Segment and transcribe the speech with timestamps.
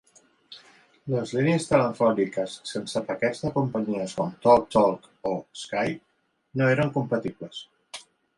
[1.15, 5.35] Les línies telefòniques sense paquets de companyies com TalkTalk o
[5.67, 5.95] Sky
[6.63, 7.63] no eren compatibles.